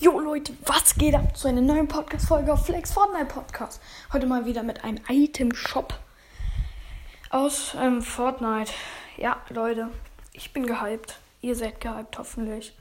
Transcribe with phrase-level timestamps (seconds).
[0.00, 3.80] Jo Leute, was geht ab zu einer neuen Podcast-Folge auf Flex Fortnite Podcast?
[4.12, 5.94] Heute mal wieder mit einem Item-Shop
[7.30, 8.72] aus ähm, Fortnite.
[9.16, 9.90] Ja, Leute,
[10.32, 11.20] ich bin gehypt.
[11.42, 12.74] Ihr seid gehypt, hoffentlich.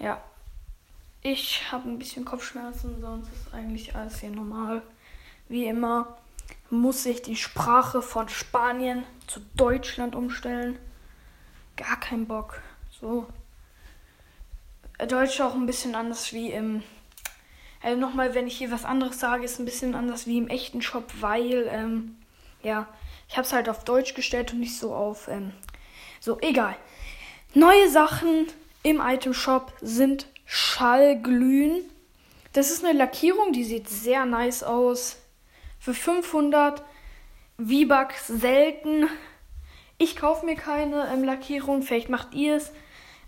[0.00, 0.20] Ja,
[1.22, 4.82] ich habe ein bisschen Kopfschmerzen, sonst ist eigentlich alles hier normal.
[5.48, 6.18] Wie immer
[6.70, 10.76] muss ich die Sprache von Spanien zu Deutschland umstellen.
[11.76, 12.60] Gar kein Bock.
[13.00, 13.28] So,
[15.06, 16.82] Deutsch auch ein bisschen anders wie im.
[17.82, 20.82] Also nochmal, wenn ich hier was anderes sage, ist ein bisschen anders wie im echten
[20.82, 22.16] Shop, weil, ähm,
[22.62, 22.86] ja,
[23.28, 25.52] ich habe es halt auf Deutsch gestellt und nicht so auf, ähm,
[26.20, 26.76] so, egal.
[27.54, 28.46] Neue Sachen
[28.82, 31.82] im Item Shop sind Schallglühen.
[32.52, 35.16] Das ist eine Lackierung, die sieht sehr nice aus.
[35.78, 36.82] Für 500
[37.58, 39.08] V-Bucks selten.
[39.96, 42.72] Ich kaufe mir keine ähm, Lackierung, vielleicht macht ihr es.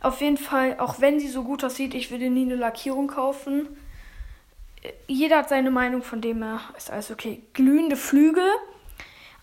[0.02, 3.68] Auf jeden Fall, auch wenn sie so gut aussieht, ich würde nie eine Lackierung kaufen.
[5.06, 7.40] Jeder hat seine Meinung, von dem er ist alles okay.
[7.52, 8.48] Glühende Flügel,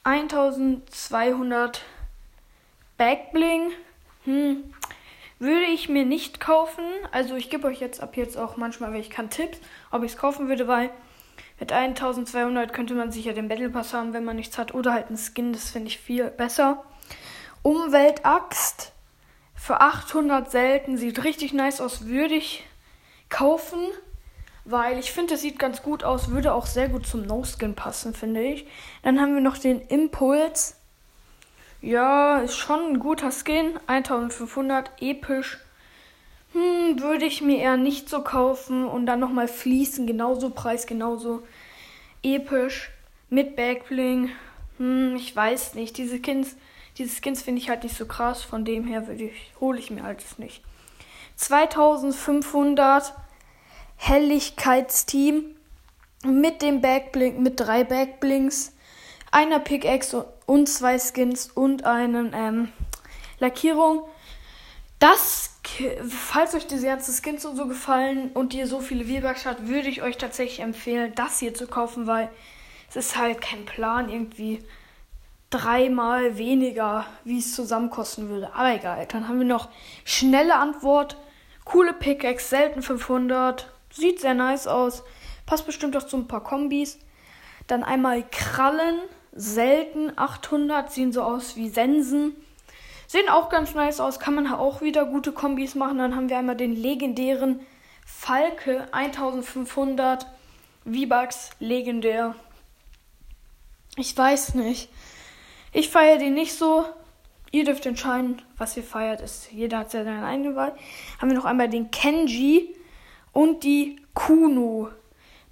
[0.03, 1.81] 1200
[2.97, 3.71] Backbling.
[4.25, 4.73] Hm,
[5.39, 6.83] würde ich mir nicht kaufen.
[7.13, 9.59] Also ich gebe euch jetzt ab jetzt auch manchmal, wenn ich kann, Tipps,
[9.91, 10.89] ob ich es kaufen würde, weil
[11.61, 14.73] mit 1200 könnte man sicher den Battle Pass haben, wenn man nichts hat.
[14.73, 16.83] Oder halt einen Skin, das finde ich viel besser.
[17.61, 18.91] Umweltaxt
[19.59, 20.97] für 800 selten.
[20.97, 22.05] Sieht richtig nice aus.
[22.05, 22.63] Würde ich
[23.29, 23.79] kaufen.
[24.65, 26.29] Weil ich finde, es sieht ganz gut aus.
[26.29, 28.67] Würde auch sehr gut zum No-Skin passen, finde ich.
[29.03, 30.75] Dann haben wir noch den Impuls.
[31.81, 33.79] Ja, ist schon ein guter Skin.
[33.87, 35.59] 1500, episch.
[36.53, 38.85] Hm, würde ich mir eher nicht so kaufen.
[38.85, 40.07] Und dann nochmal fließen.
[40.07, 41.43] Genauso Preis, genauso
[42.23, 42.91] episch.
[43.29, 44.29] Mit Backbling.
[44.77, 45.97] Hm, ich weiß nicht.
[45.97, 46.55] Diese Skins
[46.97, 50.03] diese Skins finde ich halt nicht so krass, von dem her ich, hole ich mir
[50.03, 50.61] halt nicht.
[51.35, 53.13] 2500
[53.95, 55.55] Helligkeitsteam
[56.25, 58.73] mit dem Backblink, mit drei Backblinks,
[59.31, 62.69] einer Pickaxe und zwei Skins und einen ähm,
[63.39, 64.03] Lackierung.
[64.99, 65.51] Das,
[66.09, 69.87] falls euch diese ganzen Skins und so gefallen und ihr so viele V-Bucks habt, würde
[69.87, 72.29] ich euch tatsächlich empfehlen, das hier zu kaufen, weil
[72.89, 74.59] es ist halt kein Plan irgendwie
[75.49, 78.53] dreimal weniger, wie es zusammen kosten würde.
[78.53, 79.05] Aber egal.
[79.07, 79.69] Dann haben wir noch
[80.05, 81.17] schnelle Antwort.
[81.65, 83.71] Coole Pickaxe, selten 500.
[83.91, 85.03] Sieht sehr nice aus.
[85.45, 86.99] Passt bestimmt auch zu ein paar Kombis.
[87.67, 88.99] Dann einmal Krallen,
[89.33, 90.91] selten 800.
[90.91, 92.35] Sehen so aus wie Sensen.
[93.07, 94.19] Sehen auch ganz nice aus.
[94.19, 95.97] Kann man auch wieder gute Kombis machen.
[95.97, 97.59] Dann haben wir einmal den legendären
[98.05, 100.27] Falke 1500.
[100.85, 102.35] V-Bucks, legendär.
[103.95, 104.89] Ich weiß nicht.
[105.71, 106.85] Ich feiere den nicht so.
[107.51, 109.21] Ihr dürft entscheiden, was ihr feiert.
[109.21, 110.75] Ist, jeder hat ja seine eigene Wahl.
[111.19, 112.75] Haben wir noch einmal den Kenji
[113.31, 114.89] und die Kuno.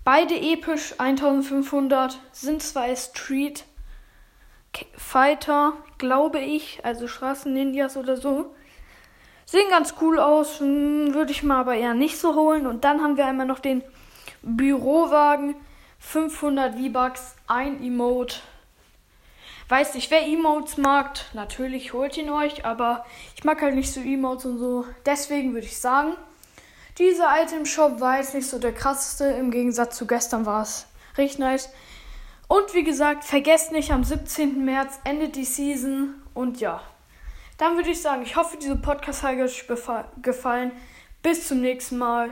[0.03, 3.65] Beide episch, 1500, sind zwei Street
[4.95, 8.53] Fighter, glaube ich, also Straßen-Ninjas oder so.
[9.45, 12.67] Sehen ganz cool aus, hm, würde ich mal aber eher nicht so holen.
[12.67, 13.81] Und dann haben wir einmal noch den
[14.41, 15.55] Bürowagen,
[15.99, 18.37] 500 V-Bucks, ein Emote.
[19.69, 23.05] Weiß nicht, wer Emotes mag, natürlich holt ihn euch, aber
[23.35, 24.85] ich mag halt nicht so Emotes und so.
[25.05, 26.13] Deswegen würde ich sagen,
[26.97, 29.25] dieser Item Shop war jetzt nicht so der krasseste.
[29.25, 31.69] Im Gegensatz zu gestern war es richtig nice.
[32.47, 34.63] Und wie gesagt, vergesst nicht, am 17.
[34.63, 36.15] März endet die Season.
[36.33, 36.81] Und ja,
[37.57, 39.67] dann würde ich sagen, ich hoffe, diese Podcast hat euch
[40.21, 40.71] gefallen.
[41.21, 42.29] Bis zum nächsten Mal.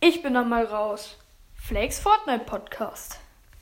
[0.00, 1.18] Ich bin dann mal raus.
[1.54, 3.18] Flakes Fortnite Podcast.